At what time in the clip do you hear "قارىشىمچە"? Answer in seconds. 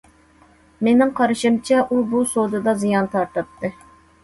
1.19-1.83